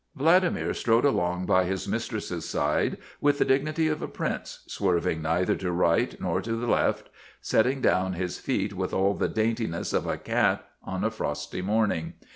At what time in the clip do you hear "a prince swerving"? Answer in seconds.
4.01-5.21